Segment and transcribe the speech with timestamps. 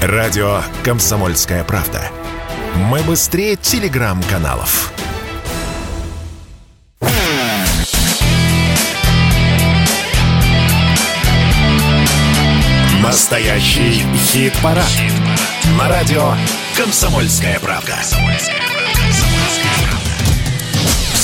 [0.00, 2.00] Радио «Комсомольская правда».
[2.76, 4.92] Мы быстрее телеграм-каналов.
[13.02, 14.84] Настоящий хит-парад.
[14.86, 15.12] Хит
[15.76, 16.32] На радио
[16.76, 17.96] «Комсомольская правда».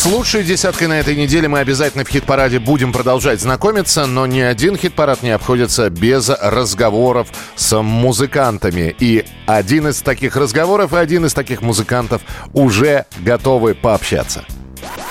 [0.04, 4.40] С лучшей десяткой на этой неделе мы обязательно в хит-параде будем продолжать знакомиться, но ни
[4.40, 8.94] один хит-парад не обходится без разговоров с музыкантами.
[8.98, 12.20] И один из таких разговоров и один из таких музыкантов
[12.52, 14.44] уже готовы пообщаться.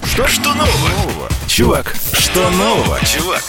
[0.03, 1.27] Что, что нового?
[1.47, 3.44] Чувак, что нового, чувак?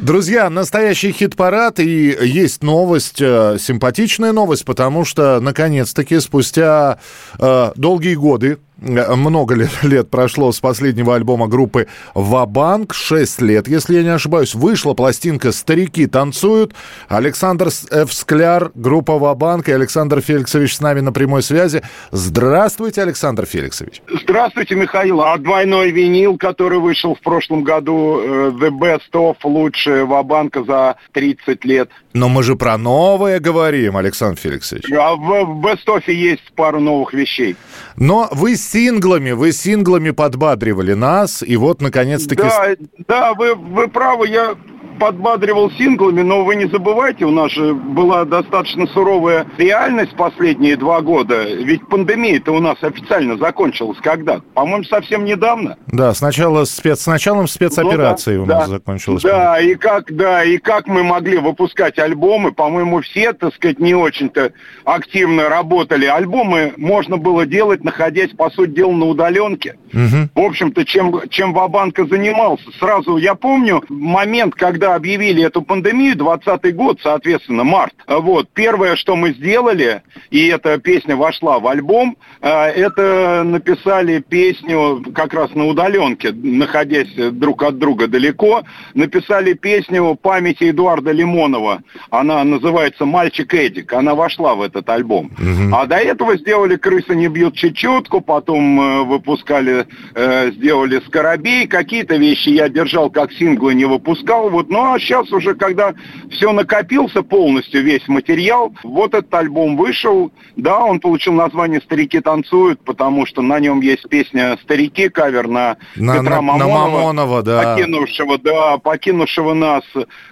[0.00, 6.98] Друзья, настоящий хит-парад и есть новость, э, симпатичная новость, потому что, наконец-таки, спустя
[7.40, 12.92] э, долгие годы много лет прошло с последнего альбома группы «Вабанк».
[12.94, 14.54] Шесть лет, если я не ошибаюсь.
[14.54, 16.74] Вышла пластинка «Старики танцуют».
[17.08, 18.12] Александр Ф.
[18.12, 21.82] Скляр, группа «Вабанк» и Александр Феликсович с нами на прямой связи.
[22.10, 24.02] Здравствуйте, Александр Феликсович.
[24.22, 25.20] Здравствуйте, Михаил.
[25.22, 30.96] А двойной винил, который вышел в прошлом году, э, «The Best of» лучшее «Вабанка» за
[31.12, 31.90] 30 лет.
[32.12, 34.90] Но мы же про новое говорим, Александр Феликсович.
[34.92, 37.56] А в, в «Best of» есть пару новых вещей.
[37.96, 42.42] Но вы синглами, вы синглами подбадривали нас, и вот, наконец-таки...
[42.42, 44.56] Да, да, вы, вы правы, я
[44.98, 51.00] подбадривал синглами, но вы не забывайте, у нас же была достаточно суровая реальность последние два
[51.00, 51.44] года.
[51.44, 54.40] Ведь пандемия-то у нас официально закончилась когда?
[54.54, 55.76] По-моему, совсем недавно.
[55.86, 57.00] Да, сначала спец...
[57.00, 59.22] с началом спецоперации ну, да, у нас да, закончилась.
[59.22, 63.94] Да, и как, да, и как мы могли выпускать альбомы, по-моему, все, так сказать, не
[63.94, 64.52] очень-то
[64.84, 66.06] активно работали.
[66.06, 69.76] Альбомы можно было делать, находясь, по сути дела, на удаленке.
[69.92, 70.30] Угу.
[70.34, 72.64] В общем-то, чем, чем Вабанка занимался.
[72.78, 78.96] Сразу я помню момент, когда когда объявили эту пандемию, 20 год, соответственно, март, вот, первое,
[78.96, 85.54] что мы сделали, и эта песня вошла в альбом, э, это написали песню как раз
[85.54, 91.82] на удаленке, находясь друг от друга далеко, написали песню памяти Эдуарда Лимонова.
[92.10, 93.90] Она называется «Мальчик Эдик».
[93.94, 95.30] Она вошла в этот альбом.
[95.38, 95.74] Угу.
[95.74, 101.66] А до этого сделали «Крысы не бьют чечетку», потом э, выпускали, э, сделали «Скоробей».
[101.66, 104.50] Какие-то вещи я держал как синглы, не выпускал.
[104.50, 105.94] Вот ну а сейчас уже, когда
[106.32, 110.32] все накопился полностью, весь материал, вот этот альбом вышел.
[110.56, 115.76] Да, он получил название «Старики танцуют», потому что на нем есть песня «Старики», кавер на,
[115.94, 117.76] на Петра на, Мамонова, на Мамонова да.
[117.76, 119.84] покинувшего, да, покинувшего нас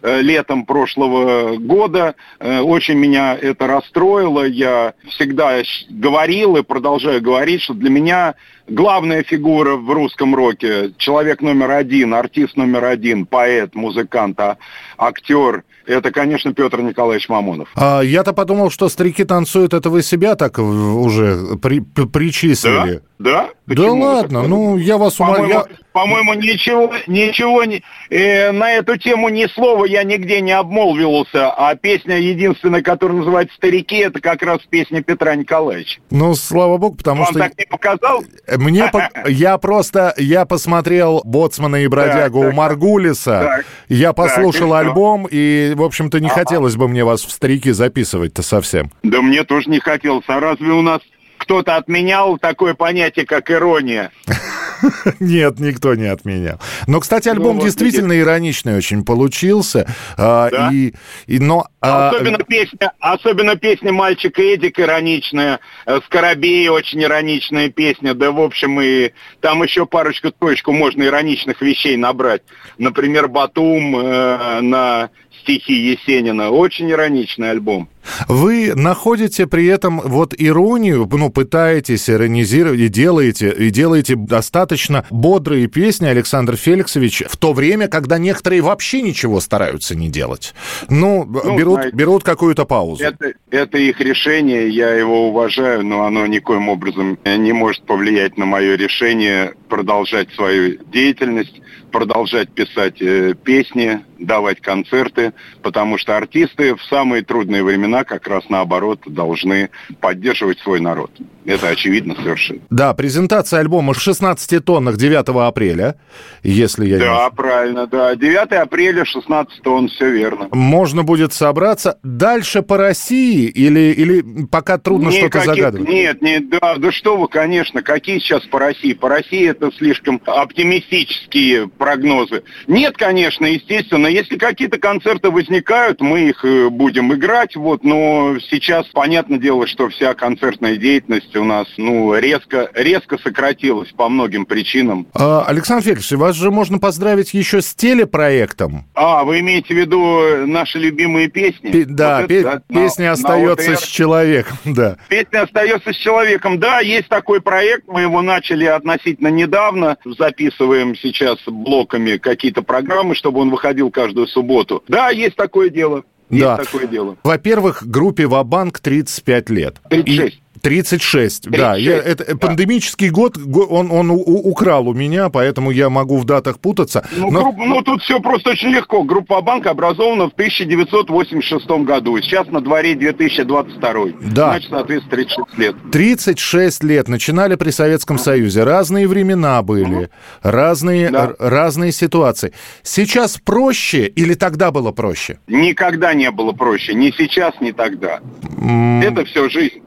[0.03, 2.17] э, летом прошлого года.
[2.41, 4.45] Э, очень меня это расстроило.
[4.45, 8.35] Я всегда говорил и продолжаю говорить, что для меня
[8.73, 14.57] главная фигура в русском роке, человек номер один, артист номер один, поэт, музыкант, а
[14.99, 17.69] актер, это, конечно, Петр Николаевич Мамонов.
[17.75, 23.03] А, я-то подумал, что старики танцуют, это вы себя так уже при, причислили.
[23.19, 23.51] Да?
[23.67, 25.49] Да, да ладно, ну я вас умоляю.
[25.49, 25.67] Я...
[25.93, 31.75] по-моему, ничего, ничего не, э, на эту тему ни слова я нигде не обмолвился, а
[31.75, 36.01] песня единственная, которая называется «Старики», это как раз песня Петра Николаевича.
[36.11, 37.39] Ну, слава богу, потому Вам что...
[37.41, 38.25] так не показал?
[38.57, 38.91] Мне,
[39.27, 46.21] я просто, я посмотрел «Боцмана и бродягу» у Маргулиса, я послушал альбом, и, в общем-то,
[46.21, 48.91] не хотелось бы мне вас в «Старики» записывать-то совсем.
[49.03, 51.01] Да мне тоже не хотелось, а разве у нас
[51.39, 54.11] кто-то отменял такое понятие, как ирония?
[55.21, 56.59] Нет, никто не отменял.
[56.87, 58.25] Но, кстати, альбом ну, действительно видите.
[58.25, 59.87] ироничный очень получился.
[60.17, 60.71] А, да?
[60.73, 60.93] и,
[61.27, 62.11] и, но, а...
[62.11, 68.81] особенно, песня, особенно песня «Мальчик Эдик» ироничная, э, «Скоробей» очень ироничная песня, да, в общем,
[68.81, 72.43] и там еще парочку-троечку можно ироничных вещей набрать.
[72.79, 75.11] Например, «Батум» э, на
[75.43, 76.51] стихи Есенина.
[76.51, 77.89] Очень ироничный альбом.
[78.29, 85.67] Вы находите при этом вот иронию, ну, пытаетесь иронизировать и делаете, и делаете достаточно бодрые
[85.67, 90.55] песни, Александр Феликсович, в то время, когда некоторые вообще ничего стараются не делать.
[90.89, 93.05] Ну, ну берут, знаете, берут какую-то паузу.
[93.05, 98.45] Это, это их решение, я его уважаю, но оно никоим образом не может повлиять на
[98.45, 101.61] мое решение продолжать свою деятельность,
[101.93, 105.33] продолжать писать э, песни, давать концерты,
[105.63, 111.11] потому что артисты в самые трудные времена как раз наоборот должны поддерживать свой народ.
[111.45, 112.61] Это очевидно совершенно.
[112.71, 115.97] Да, презентация альбома в 16 тоннах 9 апреля,
[116.43, 117.37] если я да, не...
[117.37, 118.15] Правильно, да.
[118.15, 120.49] 9 апреля, 16 тонн, все верно.
[120.53, 125.89] Можно будет собраться дальше по России или, или пока трудно что-то загадывать?
[125.89, 128.93] Нет, нет, да, да что вы, конечно, какие сейчас по России?
[128.93, 132.45] По России это слишком оптимистические прогнозы.
[132.69, 134.07] Нет, конечно, естественно.
[134.07, 137.57] Если какие-то концерты возникают, мы их э, будем играть.
[137.57, 143.91] Вот, но сейчас понятное дело, что вся концертная деятельность у нас ну, резко, резко сократилась
[143.91, 145.07] по многим причинам.
[145.15, 148.85] А, Александр Феликсович, вас же можно поздравить еще с телепроектом.
[148.95, 151.71] А, вы имеете в виду наши любимые песни?
[151.71, 154.97] Пе- да, вот пе- это, песня на, остается на с человеком, да.
[155.09, 161.39] Песня остается с человеком, да, есть такой проект, мы его начали относительно недавно, записываем сейчас
[161.47, 164.83] блоками какие-то программы, чтобы он выходил каждую субботу.
[164.89, 166.05] Да, есть такое дело.
[166.31, 166.57] Есть да.
[166.57, 167.17] такое дело.
[167.23, 169.81] Во-первых, группе Вабанк 35 лет.
[169.91, 170.42] 36.
[170.63, 171.77] И 36, 36, да.
[171.77, 172.37] Я, это, да.
[172.37, 177.07] Пандемический год, он, он у, украл у меня, поэтому я могу в датах путаться.
[177.17, 177.43] Ну, но...
[177.43, 179.03] групп, ну, тут все просто очень легко.
[179.03, 182.19] Группа Банка образована в 1986 году.
[182.21, 183.93] Сейчас на дворе 2022.
[184.35, 184.51] Да.
[184.51, 185.77] Значит, соответственно, 36 лет.
[185.91, 187.09] 36 лет.
[187.09, 188.65] Начинали при Советском Союзе.
[188.65, 190.11] Разные времена были,
[190.43, 191.33] разные, да.
[191.39, 192.53] разные ситуации.
[192.83, 195.39] Сейчас проще или тогда было проще?
[195.47, 196.95] Никогда не было проще.
[196.95, 198.21] Ни сейчас, ни тогда.
[198.57, 199.03] Mm.
[199.03, 199.83] Это все жизнь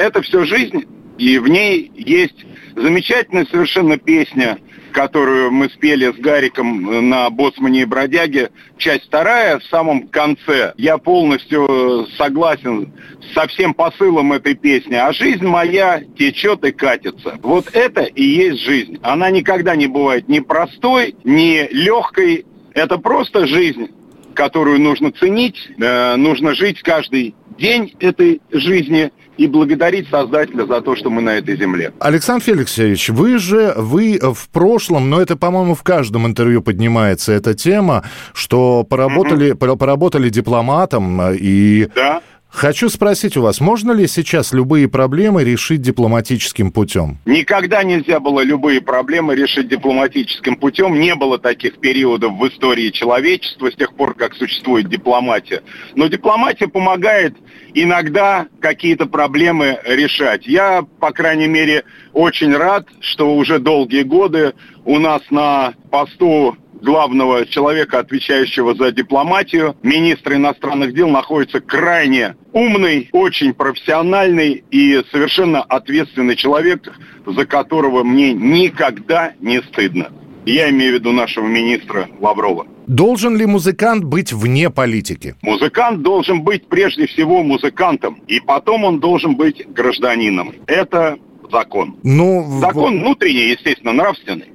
[0.00, 0.84] это все жизнь,
[1.18, 4.58] и в ней есть замечательная совершенно песня,
[4.92, 10.72] которую мы спели с Гариком на «Боцмане и бродяге», часть вторая, в самом конце.
[10.78, 12.92] Я полностью согласен
[13.34, 14.94] со всем посылом этой песни.
[14.94, 17.38] А жизнь моя течет и катится.
[17.42, 18.98] Вот это и есть жизнь.
[19.02, 22.46] Она никогда не бывает ни простой, ни легкой.
[22.72, 23.90] Это просто жизнь,
[24.34, 30.94] которую нужно ценить, э, нужно жить каждый день этой жизни и благодарить Создателя за то,
[30.94, 31.94] что мы на этой земле.
[31.98, 37.54] Александр Феликсович, вы же, вы в прошлом, но это, по-моему, в каждом интервью поднимается эта
[37.54, 38.04] тема,
[38.34, 39.76] что поработали, угу.
[39.78, 41.88] поработали дипломатом и...
[41.94, 42.20] Да.
[42.52, 47.18] Хочу спросить у вас, можно ли сейчас любые проблемы решить дипломатическим путем?
[47.24, 50.98] Никогда нельзя было любые проблемы решить дипломатическим путем.
[50.98, 55.62] Не было таких периодов в истории человечества с тех пор, как существует дипломатия.
[55.94, 57.36] Но дипломатия помогает
[57.72, 60.46] иногда какие-то проблемы решать.
[60.46, 64.54] Я, по крайней мере, очень рад, что уже долгие годы
[64.84, 73.08] у нас на посту главного человека, отвечающего за дипломатию, министра иностранных дел, находится крайне умный,
[73.12, 76.92] очень профессиональный и совершенно ответственный человек,
[77.26, 80.10] за которого мне никогда не стыдно.
[80.46, 82.66] Я имею в виду нашего министра Лаврова.
[82.86, 85.36] Должен ли музыкант быть вне политики?
[85.42, 90.54] Музыкант должен быть прежде всего музыкантом, и потом он должен быть гражданином.
[90.66, 91.18] Это
[91.52, 91.96] закон.
[92.02, 94.46] Ну, закон внутренний, естественно, нравственный.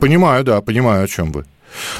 [0.00, 1.44] Понимаю, да, понимаю, о чем вы.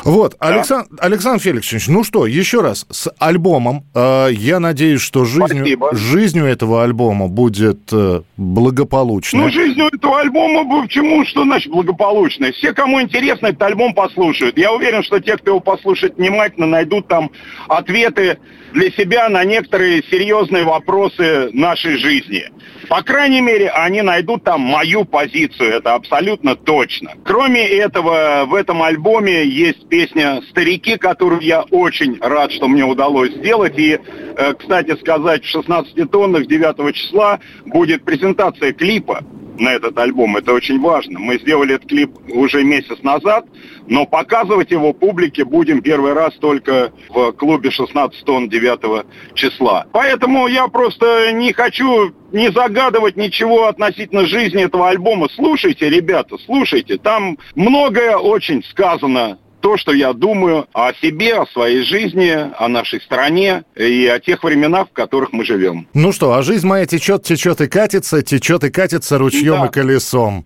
[0.05, 0.49] Вот, да.
[0.49, 3.85] Александр, Александр Феликсович, ну что, еще раз, с альбомом.
[3.95, 9.45] Э, я надеюсь, что жизнью, жизнью этого альбома будет э, благополучно.
[9.45, 12.53] Ну, жизнью этого альбома, почему, что значит благополучно?
[12.53, 14.59] Все, кому интересно, этот альбом послушают.
[14.59, 17.31] Я уверен, что те, кто его послушает внимательно, найдут там
[17.69, 18.39] ответы
[18.73, 22.45] для себя на некоторые серьезные вопросы нашей жизни.
[22.89, 27.13] По крайней мере, они найдут там мою позицию, это абсолютно точно.
[27.25, 33.31] Кроме этого, в этом альбоме есть песня «Старики», которую я очень рад, что мне удалось
[33.33, 33.79] сделать.
[33.79, 33.99] И,
[34.37, 39.25] э, кстати сказать, в 16 тоннах 9 числа будет презентация клипа
[39.59, 40.37] на этот альбом.
[40.37, 41.19] Это очень важно.
[41.19, 43.47] Мы сделали этот клип уже месяц назад,
[43.87, 49.87] но показывать его публике будем первый раз только в клубе 16 тонн 9 числа.
[49.93, 55.29] Поэтому я просто не хочу не загадывать ничего относительно жизни этого альбома.
[55.35, 56.97] Слушайте, ребята, слушайте.
[56.97, 63.01] Там многое очень сказано то, что я думаю о себе, о своей жизни, о нашей
[63.01, 65.87] стране и о тех временах, в которых мы живем.
[65.95, 69.67] Ну что, а жизнь моя течет, течет и катится, течет и катится ручьем да.
[69.67, 70.45] и колесом.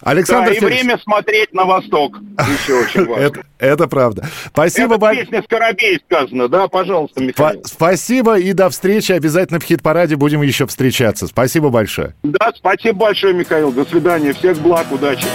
[0.00, 0.80] Александр да, и Феликс...
[0.80, 2.18] время смотреть на восток.
[2.38, 3.22] Еще очень важно.
[3.22, 4.28] это, это правда.
[4.48, 5.26] Спасибо большое.
[5.26, 6.68] песня «Скоробей» сказано, да?
[6.68, 7.62] Пожалуйста, Михаил.
[7.64, 9.12] Спасибо и до встречи.
[9.12, 11.26] Обязательно в хит-параде будем еще встречаться.
[11.26, 12.14] Спасибо большое.
[12.22, 13.72] Да, спасибо большое, Михаил.
[13.72, 14.32] До свидания.
[14.32, 15.26] Всех благ, удачи.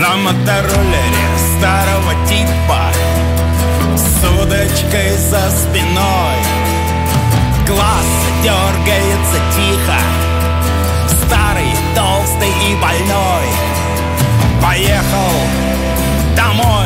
[0.00, 1.21] На мотороллере
[1.62, 2.90] старого типа
[3.94, 6.38] С удочкой за спиной.
[7.68, 8.08] Глаз
[8.42, 9.98] дергается тихо.
[11.24, 13.46] Старый, толстый и больной.
[14.60, 15.34] Поехал
[16.36, 16.81] домой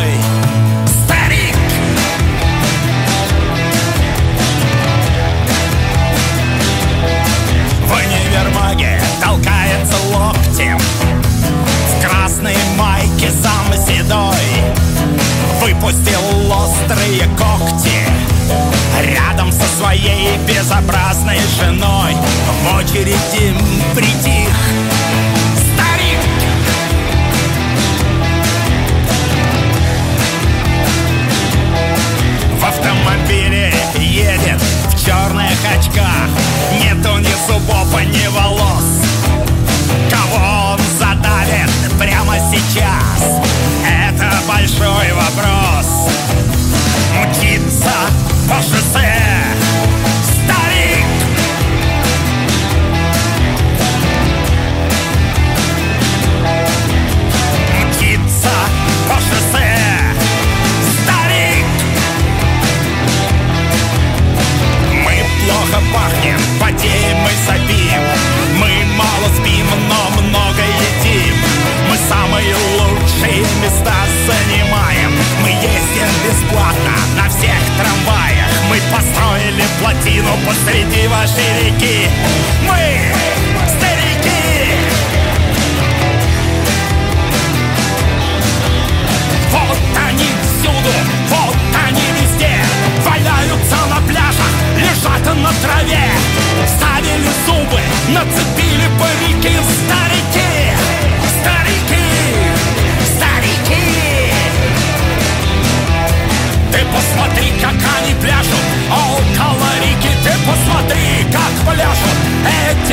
[20.66, 22.16] безобразной женой.
[22.62, 23.54] В очереди
[23.94, 24.50] притих
[25.54, 26.18] Старик!
[32.58, 36.28] В автомобиле едет в черных очках.
[36.82, 38.84] Нету ни зубов, ни волос.
[40.10, 43.40] Кого он задавит прямо сейчас?
[43.88, 46.10] Это большой вопрос.
[47.14, 47.92] Мчится
[48.48, 48.62] по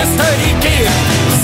[0.04, 0.90] эти старики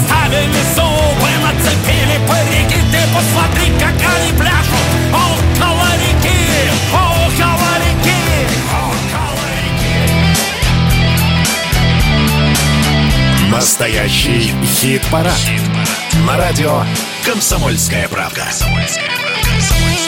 [0.06, 6.42] Ставили зубы, нацепили парики Ты посмотри, как они пляшут около реки
[6.94, 8.20] Около реки,
[8.72, 10.00] около реки
[13.52, 15.42] Настоящий хит-парад.
[16.26, 16.84] На радио
[17.26, 18.46] «Комсомольская правда».
[18.46, 19.99] «Комсомольская правда».